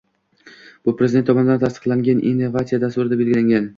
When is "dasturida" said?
2.85-3.21